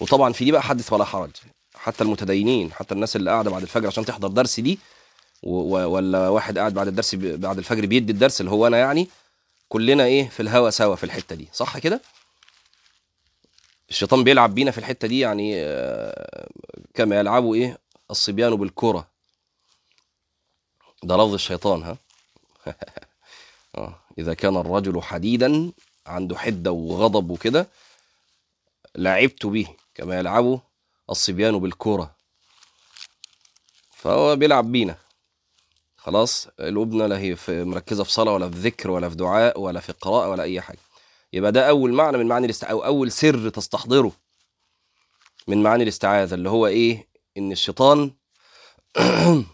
وطبعا 0.00 0.32
في 0.32 0.44
دي 0.44 0.52
بقى 0.52 0.62
حدث 0.62 0.92
ولا 0.92 1.04
حرج. 1.04 1.30
حتى 1.74 2.04
المتدينين 2.04 2.72
حتى 2.72 2.94
الناس 2.94 3.16
اللي 3.16 3.30
قاعدة 3.30 3.50
بعد 3.50 3.62
الفجر 3.62 3.86
عشان 3.86 4.04
تحضر 4.04 4.28
درس 4.28 4.60
دي 4.60 4.78
ولا 5.42 6.28
واحد 6.28 6.58
قاعد 6.58 6.74
بعد 6.74 6.88
الدرس 6.88 7.14
بعد 7.14 7.58
الفجر 7.58 7.86
بيدي 7.86 8.12
الدرس 8.12 8.40
اللي 8.40 8.50
هو 8.50 8.66
أنا 8.66 8.78
يعني 8.78 9.08
كلنا 9.68 10.04
إيه 10.04 10.28
في 10.28 10.40
الهوا 10.40 10.70
سوا 10.70 10.96
في 10.96 11.04
الحتة 11.04 11.34
دي. 11.36 11.48
صح 11.52 11.78
كده؟ 11.78 12.00
الشيطان 13.90 14.24
بيلعب 14.24 14.54
بينا 14.54 14.70
في 14.70 14.78
الحتة 14.78 15.08
دي 15.08 15.18
يعني 15.18 15.52
آه، 15.56 16.48
كما 16.94 17.18
يلعبوا 17.18 17.54
إيه؟ 17.54 17.78
الصبيان 18.10 18.56
بالكرة. 18.56 19.08
ده 21.02 21.16
لفظ 21.16 21.34
الشيطان 21.34 21.82
ها؟ 21.82 21.96
آه، 23.78 24.00
إذا 24.18 24.34
كان 24.34 24.56
الرجل 24.56 25.02
حديدا 25.02 25.72
عنده 26.06 26.38
حدة 26.38 26.72
وغضب 26.72 27.30
وكده 27.30 27.66
لعبت 28.96 29.46
به 29.46 29.66
كما 29.94 30.18
يلعب 30.18 30.60
الصبيان 31.10 31.58
بالكره 31.58 32.16
فهو 33.90 34.36
بيلعب 34.36 34.72
بينا. 34.72 34.96
خلاص 35.96 36.48
الابنه 36.60 37.06
لا 37.06 37.18
هي 37.18 37.36
في 37.36 37.64
مركزة 37.64 38.04
في 38.04 38.12
صلاة 38.12 38.32
ولا 38.32 38.50
في 38.50 38.56
ذكر 38.56 38.90
ولا 38.90 39.08
في 39.08 39.14
دعاء 39.16 39.60
ولا 39.60 39.80
في 39.80 39.92
قراءة 39.92 40.28
ولا 40.30 40.42
أي 40.42 40.60
حاجة. 40.60 40.78
يبقى 41.32 41.52
ده 41.52 41.68
أول 41.68 41.92
معنى 41.92 42.18
من 42.18 42.26
معاني 42.26 42.44
الاستعاذه 42.44 42.72
أو 42.72 42.84
أول 42.84 43.12
سر 43.12 43.48
تستحضره 43.48 44.12
من 45.48 45.62
معاني 45.62 45.82
الاستعاذة 45.82 46.34
اللي 46.34 46.50
هو 46.50 46.66
إيه؟ 46.66 47.08
إن 47.36 47.52
الشيطان 47.52 48.14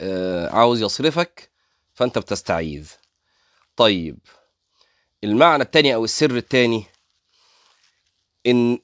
آه، 0.00 0.48
عاوز 0.50 0.82
يصرفك 0.82 1.50
فأنت 1.94 2.18
بتستعيذ. 2.18 2.92
طيب 3.76 4.18
المعنى 5.24 5.62
الثاني 5.62 5.94
أو 5.94 6.04
السر 6.04 6.36
الثاني 6.36 6.84
إن 8.46 8.78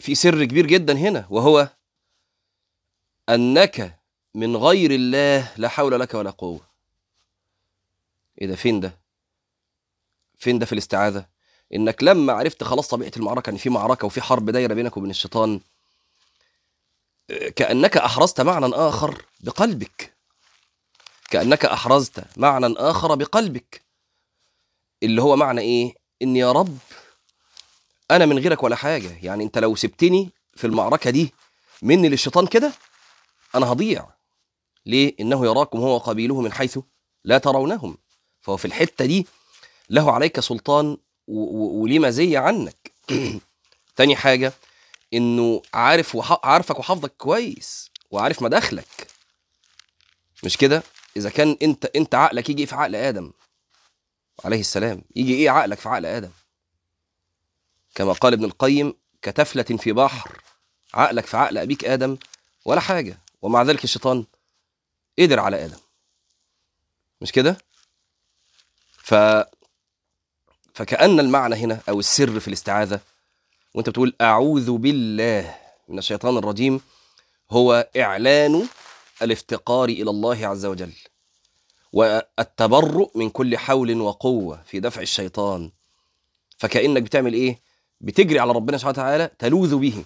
في 0.00 0.14
سر 0.14 0.44
كبير 0.44 0.66
جدا 0.66 0.92
هنا 0.92 1.26
وهو 1.30 1.68
أنك 3.28 3.98
من 4.34 4.56
غير 4.56 4.90
الله 4.90 5.52
لا 5.56 5.68
حول 5.68 6.00
لك 6.00 6.14
ولا 6.14 6.30
قوة. 6.30 6.60
إيه 8.40 8.46
ده؟ 8.46 8.56
فين 8.56 8.80
ده؟ 8.80 8.98
فين 10.38 10.58
ده 10.58 10.66
في 10.66 10.72
الاستعاذة؟ 10.72 11.26
إنك 11.74 12.02
لما 12.02 12.32
عرفت 12.32 12.64
خلاص 12.64 12.88
طبيعة 12.88 13.12
المعركة 13.16 13.50
إن 13.50 13.56
في 13.56 13.70
معركة 13.70 14.06
وفي 14.06 14.20
حرب 14.20 14.50
دايرة 14.50 14.74
بينك 14.74 14.96
وبين 14.96 15.10
الشيطان 15.10 15.60
كأنك 17.56 17.96
أحرزت 17.96 18.40
معنى 18.40 18.66
آخر 18.66 19.24
بقلبك. 19.40 20.14
كأنك 21.30 21.64
أحرزت 21.64 22.24
معنى 22.36 22.66
آخر 22.76 23.14
بقلبك. 23.14 23.82
اللي 25.02 25.22
هو 25.22 25.36
معنى 25.36 25.60
إيه؟ 25.60 25.94
إن 26.22 26.36
يا 26.36 26.52
رب 26.52 26.78
أنا 28.10 28.26
من 28.26 28.38
غيرك 28.38 28.62
ولا 28.62 28.76
حاجة. 28.76 29.18
يعني 29.22 29.44
أنت 29.44 29.58
لو 29.58 29.76
سبتني 29.76 30.30
في 30.56 30.66
المعركة 30.66 31.10
دي 31.10 31.34
مني 31.82 32.08
للشيطان 32.08 32.46
كده 32.46 32.72
أنا 33.54 33.72
هضيع. 33.72 34.06
ليه؟ 34.86 35.14
إنه 35.20 35.46
يراكم 35.46 35.78
هو 35.78 35.94
وقبيله 35.94 36.40
من 36.40 36.52
حيث 36.52 36.78
لا 37.24 37.38
ترونهم. 37.38 37.98
فهو 38.40 38.56
في 38.56 38.64
الحتة 38.64 39.04
دي 39.04 39.26
له 39.90 40.12
عليك 40.12 40.40
سلطان 40.40 40.96
وليه 41.26 41.98
مزيه 41.98 42.38
عنك. 42.38 42.92
تاني 43.96 44.16
حاجة 44.16 44.52
إنه 45.14 45.62
عارف 45.74 46.14
وح... 46.14 46.46
عارفك 46.46 46.78
وحافظك 46.78 47.12
كويس 47.18 47.90
وعارف 48.10 48.42
مداخلك. 48.42 49.08
مش 50.44 50.56
كده؟ 50.56 50.82
إذا 51.16 51.30
كان 51.30 51.56
انت 51.62 51.90
أنت 51.96 52.14
عقلك 52.14 52.50
يجي 52.50 52.66
في 52.66 52.74
عقل 52.74 52.94
آدم 52.94 53.32
عليه 54.44 54.60
السلام 54.60 55.02
يجي 55.16 55.34
إيه 55.34 55.50
عقلك 55.50 55.78
في 55.78 55.88
عقل 55.88 56.06
آدم؟ 56.06 56.30
كما 57.94 58.12
قال 58.12 58.32
ابن 58.32 58.44
القيم 58.44 58.94
كتفلة 59.22 59.62
في 59.62 59.92
بحر 59.92 60.42
عقلك 60.94 61.26
في 61.26 61.36
عقل 61.36 61.58
أبيك 61.58 61.84
آدم 61.84 62.16
ولا 62.64 62.80
حاجة 62.80 63.18
ومع 63.42 63.62
ذلك 63.62 63.84
الشيطان 63.84 64.24
قدر 65.18 65.40
على 65.40 65.64
آدم. 65.64 65.78
مش 67.20 67.32
كده؟ 67.32 67.56
ف 68.98 69.14
فكأن 70.74 71.20
المعنى 71.20 71.54
هنا 71.54 71.80
أو 71.88 72.00
السر 72.00 72.40
في 72.40 72.48
الاستعاذة 72.48 73.00
وأنت 73.74 73.88
بتقول 73.88 74.14
أعوذ 74.20 74.70
بالله 74.72 75.56
من 75.88 75.98
الشيطان 75.98 76.36
الرجيم 76.36 76.80
هو 77.50 77.88
إعلان 77.96 78.68
الافتقار 79.22 79.88
إلى 79.88 80.10
الله 80.10 80.46
عز 80.46 80.64
وجل 80.66 80.92
والتبرؤ 81.92 83.10
من 83.18 83.30
كل 83.30 83.58
حول 83.58 84.00
وقوة 84.00 84.62
في 84.66 84.80
دفع 84.80 85.00
الشيطان. 85.00 85.70
فكأنك 86.58 87.02
بتعمل 87.02 87.34
إيه؟ 87.34 87.58
بتجري 88.00 88.38
على 88.38 88.52
ربنا 88.52 88.76
سبحانه 88.78 88.92
وتعالى 88.98 89.30
تلوذ 89.38 89.76
به 89.76 90.04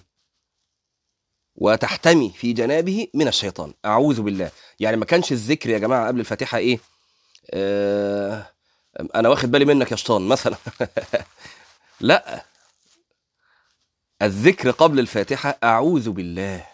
وتحتمي 1.55 2.29
في 2.29 2.53
جنابه 2.53 3.07
من 3.13 3.27
الشيطان. 3.27 3.73
أعوذ 3.85 4.21
بالله. 4.21 4.51
يعني 4.79 4.97
ما 4.97 5.05
كانش 5.05 5.31
الذكر 5.31 5.69
يا 5.69 5.77
جماعة 5.77 6.07
قبل 6.07 6.19
الفاتحة 6.19 6.57
إيه؟ 6.57 6.79
آه 7.53 8.49
أنا 9.15 9.29
واخد 9.29 9.51
بالي 9.51 9.65
منك 9.65 9.91
يا 9.91 9.95
شيطان 9.97 10.21
مثلا. 10.21 10.57
لا. 11.99 12.43
الذكر 14.21 14.71
قبل 14.71 14.99
الفاتحة 14.99 15.57
أعوذ 15.63 16.09
بالله. 16.09 16.65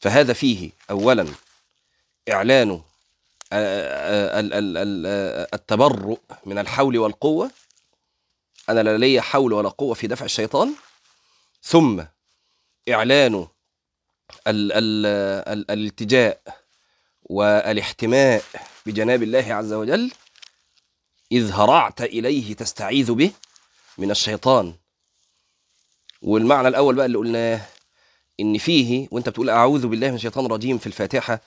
فهذا 0.00 0.32
فيه 0.32 0.70
اولا 0.90 1.26
إعلان 2.30 2.82
آه، 3.52 4.40
ال- 4.40 5.04
آه، 5.06 5.48
التبرؤ 5.54 6.18
من 6.46 6.58
الحول 6.58 6.98
والقوة 6.98 7.50
أنا 8.68 8.80
لا 8.80 8.98
لي 8.98 9.20
حول 9.20 9.52
ولا 9.52 9.68
قوة 9.68 9.94
في 9.94 10.06
دفع 10.06 10.24
الشيطان. 10.24 10.74
ثم 11.62 12.04
إعلان 12.88 13.34
ال 14.46 14.72
ال 14.72 15.06
ال 15.48 15.70
الالتجاء 15.70 16.40
والاحتماء 17.22 18.42
بجناب 18.86 19.22
الله 19.22 19.54
عز 19.54 19.72
وجل. 19.72 20.10
إذ 21.32 21.52
هرعت 21.52 22.00
إليه 22.00 22.54
تستعيذ 22.54 23.12
به 23.12 23.32
من 23.98 24.10
الشيطان. 24.10 24.74
والمعنى 26.22 26.68
الأول 26.68 26.94
بقى 26.94 27.06
اللي 27.06 27.18
قلناه 27.18 27.66
إن 28.40 28.58
فيه 28.58 29.08
وأنت 29.10 29.28
بتقول 29.28 29.50
أعوذ 29.50 29.86
بالله 29.86 30.08
من 30.08 30.14
الشيطان 30.14 30.46
الرجيم 30.46 30.78
في 30.78 30.86
الفاتحة 30.86 31.40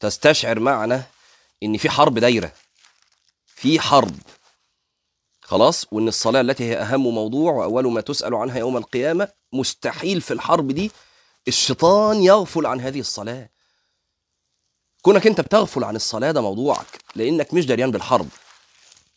تستشعر 0.00 0.60
معنى 0.60 1.02
إن 1.62 1.76
في 1.76 1.90
حرب 1.90 2.18
دايرة. 2.18 2.52
في 3.46 3.80
حرب. 3.80 4.18
خلاص 5.48 5.86
وإن 5.92 6.08
الصلاة 6.08 6.40
التي 6.40 6.64
هي 6.64 6.76
أهم 6.76 7.14
موضوع 7.14 7.52
وأول 7.52 7.92
ما 7.92 8.00
تسأل 8.00 8.34
عنها 8.34 8.58
يوم 8.58 8.76
القيامة 8.76 9.28
مستحيل 9.52 10.20
في 10.20 10.32
الحرب 10.32 10.72
دي 10.72 10.90
الشيطان 11.48 12.22
يغفل 12.22 12.66
عن 12.66 12.80
هذه 12.80 13.00
الصلاة. 13.00 13.50
كونك 15.02 15.26
أنت 15.26 15.40
بتغفل 15.40 15.84
عن 15.84 15.96
الصلاة 15.96 16.30
ده 16.30 16.40
موضوعك 16.40 16.98
لأنك 17.14 17.54
مش 17.54 17.66
دريان 17.66 17.90
بالحرب 17.90 18.28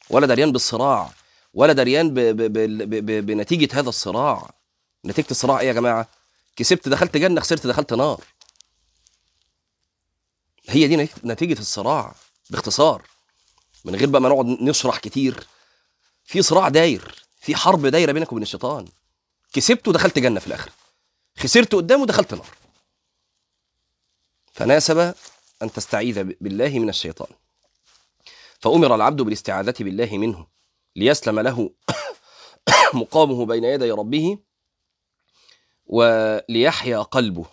ولا 0.10 0.28
دريان 0.28 0.52
بالصراع 0.52 1.12
ولا 1.54 1.74
دريان 1.74 2.14
ب 2.14 2.20
ب 2.20 2.42
ب 2.42 2.58
ب 2.90 3.06
ب 3.06 3.26
بنتيجة 3.26 3.80
هذا 3.80 3.90
الصراع. 3.90 4.50
نتيجة 5.06 5.32
الصراع 5.32 5.60
إيه 5.60 5.68
يا 5.68 5.74
جماعة؟ 5.74 6.08
كسبت 6.56 6.90
دخلت 6.90 7.18
جنة 7.18 7.42
خسرت 7.42 7.68
دخلت 7.68 7.94
نار. 7.94 8.24
هي 10.70 10.88
دي 10.88 11.10
نتيجة 11.26 11.60
الصراع 11.60 12.16
باختصار. 12.50 13.02
من 13.86 13.96
غير 13.96 14.10
بقى 14.10 14.22
ما 14.22 14.30
نقعد 14.30 14.46
نشرح 14.46 14.98
كتير 14.98 15.48
في 16.26 16.42
صراع 16.42 16.70
داير 16.70 17.26
في 17.42 17.56
حرب 17.56 17.86
دايرة 17.86 18.12
بينك 18.12 18.32
وبين 18.32 18.44
الشيطان. 18.44 18.88
كسبت 19.54 19.88
ودخلت 19.88 20.20
جنة 20.20 20.40
في 20.40 20.48
الآخر. 20.48 20.72
خسرت 21.38 21.76
قدامه 21.76 22.02
ودخلت 22.02 22.34
نار. 22.34 22.48
فناسب 24.54 25.14
أن 25.62 25.72
تستعيذ 25.72 26.24
بالله 26.42 26.80
من 26.80 26.90
الشيطان. 26.90 27.28
فأمر 28.60 28.96
العبد 28.96 29.22
بالاستعاذة 29.22 29.74
بالله 29.80 30.18
منه 30.18 30.48
ليسلم 30.96 31.40
له 31.40 31.70
مقامه 32.94 33.46
بين 33.46 33.64
يدي 33.64 33.92
ربه 33.92 34.38
وليحيا 35.86 36.98
قلبه 36.98 37.46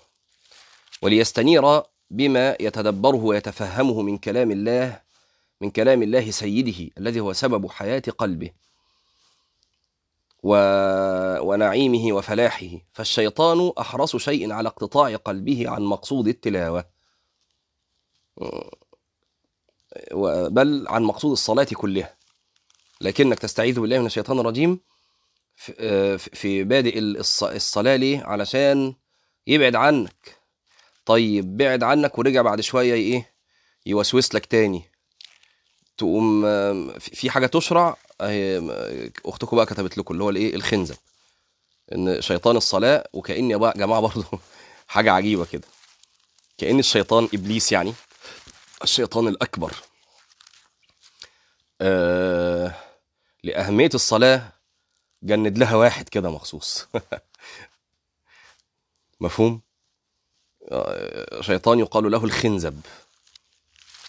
وليستنير 1.03 1.83
بما 2.11 2.57
يتدبره 2.61 3.17
ويتفهمه 3.17 4.03
من 4.03 4.19
كلام 4.19 4.51
الله 4.51 5.01
من 5.61 5.71
كلام 5.71 6.03
الله 6.03 6.31
سيده 6.31 6.91
الذي 6.99 7.21
هو 7.21 7.33
سبب 7.33 7.71
حياة 7.71 8.03
قلبه 8.19 8.50
و... 10.43 10.55
ونعيمه 11.41 12.12
وفلاحه. 12.12 12.69
فالشيطان 12.93 13.73
أحرص 13.79 14.17
شيء 14.17 14.53
على 14.53 14.69
اقتطاع 14.69 15.17
قلبه 15.17 15.71
عن 15.71 15.83
مقصود 15.83 16.29
التلاوة. 16.29 16.85
بل 20.50 20.88
عن 20.88 21.03
مقصود 21.03 21.33
الصلاة 21.33 21.67
كلها. 21.75 22.17
لكنك 23.00 23.38
تستعيذ 23.38 23.81
بالله 23.81 23.99
من 23.99 24.07
الشيطان 24.07 24.38
الرجيم 24.38 24.81
في 26.17 26.65
بادئ 26.65 26.99
الصلاة 26.99 27.97
ليه 27.97 28.23
علشان 28.25 28.95
يبعد 29.47 29.75
عنك. 29.77 30.38
طيب 31.07 31.57
بعد 31.57 31.83
عنك 31.83 32.19
ورجع 32.19 32.43
بعد 32.43 32.61
شوية 32.61 32.95
إيه 32.95 33.35
يوسوس 33.87 34.35
لك 34.35 34.47
تاني. 34.47 34.88
تقوم 35.99 36.43
في 36.99 37.31
حاجة 37.31 37.47
تشرع 37.47 37.97
أختكم 39.26 39.57
بقى 39.57 39.67
كتبت 39.67 39.99
لكم 39.99 40.14
اللي 40.14 40.25
هو 40.25 40.31
الإيه؟ 40.31 40.55
الخنزب 40.55 40.97
إن 41.95 42.21
شيطان 42.21 42.57
الصلاة 42.57 43.09
وكأن 43.12 43.50
يا 43.50 43.73
جماعة 43.76 44.00
برضه 44.00 44.25
حاجة 44.88 45.12
عجيبة 45.12 45.45
كده. 45.45 45.69
كأن 46.59 46.78
الشيطان 46.78 47.28
إبليس 47.35 47.73
يعني 47.73 47.95
الشيطان 48.83 49.28
الأكبر. 49.28 49.73
آه 51.81 52.75
لأهمية 53.45 53.90
الصلاة 53.95 54.52
جند 55.23 55.59
لها 55.59 55.76
واحد 55.76 56.09
كده 56.09 56.31
مخصوص. 56.31 56.87
مفهوم؟ 59.21 59.61
شيطان 61.40 61.78
يقال 61.78 62.11
له 62.11 62.25
الخنزب. 62.25 62.81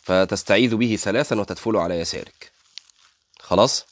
فتستعيذ 0.10 0.76
به 0.76 0.96
ثلاثا 0.96 1.40
وتدفل 1.40 1.76
على 1.78 2.00
يسارك. 2.00 2.52
خلاص؟ 3.40 3.86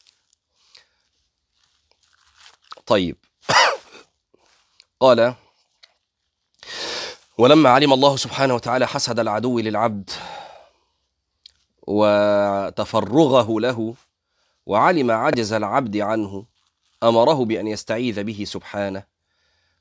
طيب. 2.85 3.15
قال 4.99 5.35
ولما 7.37 7.69
علم 7.69 7.93
الله 7.93 8.17
سبحانه 8.17 8.55
وتعالى 8.55 8.87
حسد 8.87 9.19
العدو 9.19 9.59
للعبد 9.59 10.09
وتفرغه 11.87 13.59
له 13.59 13.95
وعلم 14.65 15.11
عجز 15.11 15.53
العبد 15.53 15.97
عنه 15.97 16.45
أمره 17.03 17.45
بأن 17.45 17.67
يستعيذ 17.67 18.23
به 18.23 18.43
سبحانه 18.47 19.03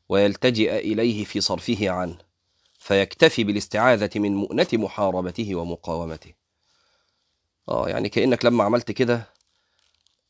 ويلتجئ 0.09 0.79
إليه 0.79 1.25
في 1.25 1.41
صرفه 1.41 1.91
عنه. 1.91 2.26
فيكتفي 2.87 3.45
بالاستعاذة 3.45 4.11
من 4.19 4.35
مؤنة 4.35 4.67
محاربته 4.73 5.55
ومقاومته. 5.55 6.33
آه 7.69 7.89
يعني 7.89 8.09
كأنك 8.09 8.45
لما 8.45 8.65
عملت 8.65 8.91
كده 8.91 9.33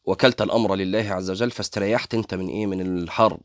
وكلت 0.05 0.43
الأمر 0.43 0.75
لله 0.75 1.13
عز 1.13 1.31
وجل 1.31 1.51
فاستريحت 1.51 2.15
أنت 2.15 2.35
من 2.35 2.49
إيه؟ 2.49 2.67
من 2.67 2.81
الحرب. 2.81 3.41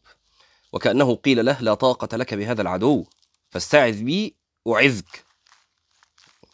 وكأنه 0.72 1.16
قيل 1.16 1.46
له 1.46 1.62
لا 1.62 1.74
طاقة 1.74 2.18
لك 2.18 2.34
بهذا 2.34 2.62
العدو 2.62 3.06
فاستعذ 3.50 4.04
بي 4.04 4.36
أعذك. 4.68 5.26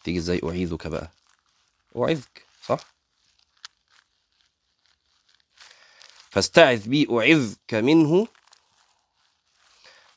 تيجي 0.04 0.18
إزاي 0.18 0.40
أعيذك 0.44 0.86
بقى؟ 0.86 1.10
أعذك 1.96 2.42
صح؟ 2.66 2.80
فاستعذ 6.30 6.88
بي 6.88 7.06
أعذك 7.10 7.74
منه 7.74 8.28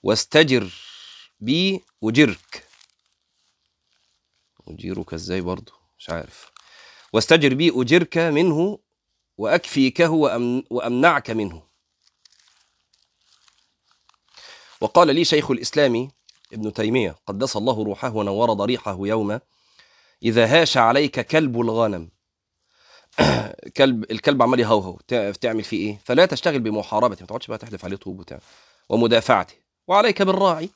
واستجر 0.04 0.91
بي 1.42 1.82
اجرك 2.04 2.64
أجيرك 4.68 5.14
إزاي 5.14 5.42
برضه 5.42 5.72
مش 6.00 6.10
عارف. 6.10 6.52
واستجر 7.14 7.54
بي 7.54 7.72
أجرك 7.76 8.18
منه 8.18 8.80
واكفيكه 9.38 10.10
وأمن 10.10 10.64
وأمنعك 10.70 11.30
منه. 11.30 11.64
وقال 14.82 15.16
لي 15.16 15.26
شيخ 15.26 15.52
الإسلام 15.52 16.12
ابن 16.54 16.74
تيمية 16.74 17.16
قدس 17.28 17.58
الله 17.58 17.84
روحه 17.84 18.16
ونور 18.16 18.54
ضريحه 18.54 18.98
يوما 19.00 19.42
إذا 20.24 20.46
هاش 20.46 20.78
عليك 20.78 21.20
كلب 21.20 21.62
الغنم. 21.62 22.10
كلب 23.78 24.12
الكلب 24.12 24.42
عمال 24.42 24.60
يهوهو. 24.60 24.98
تعمل 25.42 25.64
فيه 25.64 25.88
إيه؟ 25.88 26.00
فلا 26.06 26.26
تشتغل 26.26 26.60
بمحاربته 26.60 27.22
ما 27.22 27.28
تقعدش 27.28 27.48
بقى 27.48 27.58
تحدف 27.58 27.86
عليه 27.86 27.98
طوب 27.98 28.40
ومدافعته. 28.90 29.56
وعليك 29.88 30.22
بالراعي. 30.22 30.70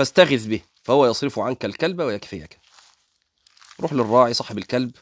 فاستغث 0.00 0.46
به 0.46 0.60
فهو 0.82 1.06
يصرف 1.06 1.38
عنك 1.38 1.64
الكلب 1.64 2.00
ويكفيك. 2.00 2.58
روح 3.80 3.92
للراعي 3.92 4.34
صاحب 4.34 4.58
الكلب 4.58 4.92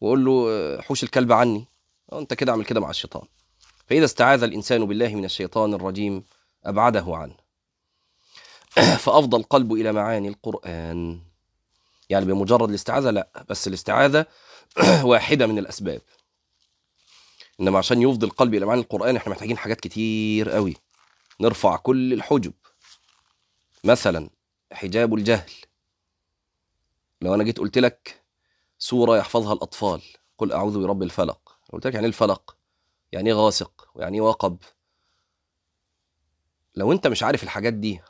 وقول 0.00 0.24
له 0.24 0.82
حوش 0.82 1.02
الكلب 1.02 1.32
عني. 1.32 1.66
أنت 2.12 2.34
كده 2.34 2.52
اعمل 2.52 2.64
كده 2.64 2.80
مع 2.80 2.90
الشيطان. 2.90 3.22
فإذا 3.86 4.04
استعاذ 4.04 4.42
الإنسان 4.42 4.84
بالله 4.84 5.14
من 5.14 5.24
الشيطان 5.24 5.74
الرجيم 5.74 6.24
أبعده 6.64 7.04
عنه. 7.08 7.34
فافضى 9.04 9.36
القلب 9.36 9.72
إلى 9.72 9.92
معاني 9.92 10.28
القرآن. 10.28 11.20
يعني 12.10 12.24
بمجرد 12.24 12.68
الاستعاذة 12.68 13.10
لا 13.10 13.44
بس 13.48 13.68
الاستعاذة 13.68 14.26
واحدة 15.04 15.46
من 15.46 15.58
الأسباب. 15.58 16.00
إنما 17.60 17.78
عشان 17.78 18.02
يفضي 18.02 18.26
القلب 18.26 18.54
إلى 18.54 18.66
معاني 18.66 18.80
القرآن 18.82 19.16
إحنا 19.16 19.32
محتاجين 19.32 19.58
حاجات 19.58 19.80
كتير 19.80 20.50
قوي 20.50 20.76
نرفع 21.40 21.76
كل 21.76 22.12
الحجب. 22.12 22.52
مثلا 23.84 24.30
حجاب 24.72 25.14
الجهل. 25.14 25.52
لو 27.20 27.34
أنا 27.34 27.44
جيت 27.44 27.58
قلت 27.58 27.78
لك 27.78 28.22
سورة 28.78 29.16
يحفظها 29.16 29.52
الأطفال 29.52 30.02
قل 30.38 30.52
أعوذ 30.52 30.78
برب 30.82 31.02
الفلق. 31.02 31.58
قلت 31.72 31.86
لك 31.86 31.94
يعني 31.94 32.04
إيه 32.04 32.08
الفلق؟ 32.12 32.56
يعني 33.12 33.30
إيه 33.30 33.36
غاسق؟ 33.36 33.88
ويعني 33.94 34.16
إيه 34.18 34.22
وقب؟ 34.22 34.58
لو 36.74 36.92
أنت 36.92 37.06
مش 37.06 37.22
عارف 37.22 37.42
الحاجات 37.42 37.72
دي 37.72 38.00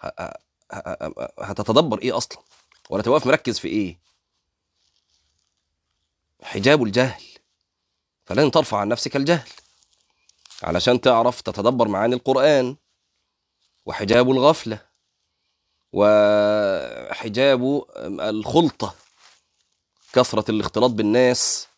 هتتدبر 1.41 1.99
إيه 1.99 2.17
أصلا؟ 2.17 2.43
ولا 2.91 3.03
تبقى 3.03 3.21
مركز 3.27 3.59
في 3.59 3.69
إيه؟ 3.69 3.99
حجاب 6.43 6.83
الجهل. 6.83 7.23
فلن 8.27 8.51
ترفع 8.51 8.79
عن 8.79 8.89
نفسك 8.89 9.17
الجهل. 9.17 9.49
علشان 10.63 11.01
تعرف 11.01 11.41
تتدبر 11.41 11.89
معاني 11.89 12.15
القرآن. 12.15 12.77
وحجاب 13.87 14.31
الغفلة. 14.31 14.92
وحجاب 15.93 17.85
الخلطة 18.21 18.95
كثرة 20.13 20.51
الاختلاط 20.51 20.91
بالناس 20.91 21.69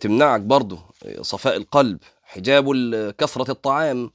تمنعك 0.00 0.40
برضو 0.40 0.78
صفاء 1.20 1.56
القلب 1.56 1.98
حجاب 2.22 2.74
كثرة 3.18 3.50
الطعام. 3.50 4.10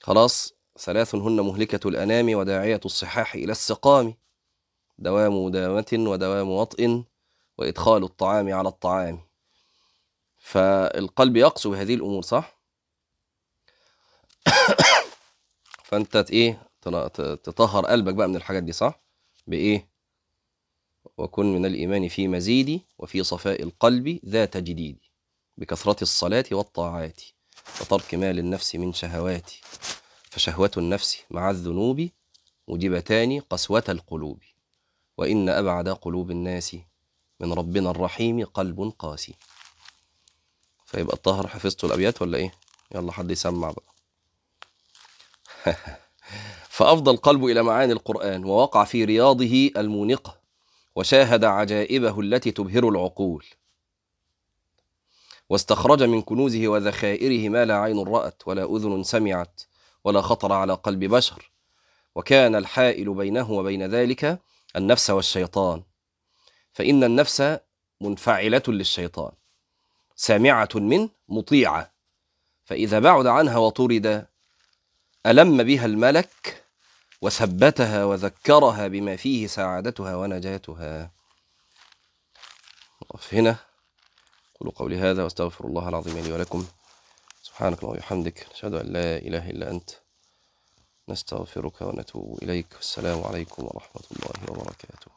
خلاص 0.00 0.54
ثلاث 0.78 1.14
هن 1.14 1.40
مهلكة 1.40 1.88
الأنام 1.88 2.34
وداعية 2.34 2.80
الصحاح 2.84 3.34
إلى 3.34 3.52
السقام. 3.52 4.14
دوام 4.98 5.44
مدامة 5.44 5.86
ودوام 5.92 6.50
وطئ 6.50 7.02
وإدخال 7.58 8.04
الطعام 8.04 8.52
على 8.52 8.68
الطعام. 8.68 9.20
فالقلب 10.38 11.36
يقسو 11.36 11.70
بهذه 11.70 11.94
الأمور 11.94 12.22
صح؟ 12.22 12.58
فأنت 15.84 16.16
إيه؟ 16.30 16.71
تطهر 17.44 17.86
قلبك 17.86 18.14
بقى 18.14 18.28
من 18.28 18.36
الحاجات 18.36 18.62
دي 18.62 18.72
صح؟ 18.72 19.00
بإيه؟ 19.46 19.88
وكن 21.18 21.54
من 21.54 21.66
الإيمان 21.66 22.08
في 22.08 22.28
مزيد 22.28 22.80
وفي 22.98 23.22
صفاء 23.22 23.62
القلب 23.62 24.20
ذات 24.26 24.56
جديد 24.56 24.98
بكثرة 25.58 26.02
الصلاة 26.02 26.44
والطاعات 26.52 27.22
وترك 27.80 28.14
مال 28.14 28.38
النفس 28.38 28.74
من 28.76 28.92
شهوات 28.92 29.50
فشهوة 30.30 30.70
النفس 30.76 31.22
مع 31.30 31.50
الذنوب 31.50 32.08
موجبتان 32.68 33.40
قسوة 33.40 33.84
القلوب 33.88 34.38
وإن 35.18 35.48
أبعد 35.48 35.88
قلوب 35.88 36.30
الناس 36.30 36.76
من 37.40 37.52
ربنا 37.52 37.90
الرحيم 37.90 38.44
قلب 38.44 38.92
قاسي 38.98 39.34
فيبقى 40.86 41.16
الطاهر 41.16 41.48
حفظتوا 41.48 41.88
الأبيات 41.88 42.22
ولا 42.22 42.38
إيه؟ 42.38 42.52
يلا 42.94 43.12
حد 43.12 43.30
يسمع 43.30 43.70
بقى 43.70 43.92
فأفضى 46.72 47.10
القلب 47.10 47.44
إلى 47.44 47.62
معاني 47.62 47.92
القرآن 47.92 48.44
ووقع 48.44 48.84
في 48.84 49.04
رياضه 49.04 49.70
المونقة 49.76 50.38
وشاهد 50.96 51.44
عجائبه 51.44 52.20
التي 52.20 52.50
تبهر 52.50 52.88
العقول. 52.88 53.44
واستخرج 55.48 56.02
من 56.02 56.22
كنوزه 56.22 56.68
وذخائره 56.68 57.48
ما 57.48 57.64
لا 57.64 57.76
عين 57.76 58.08
رأت 58.08 58.42
ولا 58.46 58.76
أذن 58.76 59.02
سمعت 59.02 59.60
ولا 60.04 60.20
خطر 60.20 60.52
على 60.52 60.74
قلب 60.74 61.04
بشر. 61.04 61.50
وكان 62.14 62.54
الحائل 62.54 63.14
بينه 63.14 63.50
وبين 63.50 63.86
ذلك 63.86 64.38
النفس 64.76 65.10
والشيطان. 65.10 65.82
فإن 66.72 67.04
النفس 67.04 67.58
منفعلة 68.00 68.62
للشيطان. 68.68 69.32
سامعة 70.16 70.68
من 70.74 71.08
مطيعة. 71.28 71.92
فإذا 72.64 72.98
بعد 72.98 73.26
عنها 73.26 73.58
وطرد 73.58 74.26
ألم 75.26 75.62
بها 75.62 75.86
الملك 75.86 76.61
وثبتها 77.22 78.04
وذكرها 78.04 78.88
بما 78.88 79.16
فيه 79.16 79.46
سعادتها 79.46 80.16
ونجاتها. 80.16 81.10
نقف 83.02 83.34
هنا 83.34 83.56
قولوا 84.60 84.72
قولي 84.76 84.98
هذا 84.98 85.24
واستغفر 85.24 85.64
الله 85.64 85.88
العظيم 85.88 86.18
لي 86.18 86.32
ولكم. 86.32 86.66
سبحانك 87.42 87.78
اللهم 87.78 87.96
وبحمدك. 87.96 88.46
نشهد 88.54 88.74
أن 88.74 88.86
لا 88.86 89.16
إله 89.16 89.50
إلا 89.50 89.70
أنت. 89.70 89.90
نستغفرك 91.08 91.82
ونتوب 91.82 92.42
إليك. 92.42 92.66
والسلام 92.76 93.24
عليكم 93.24 93.64
ورحمة 93.64 94.02
الله 94.12 94.50
وبركاته. 94.50 95.11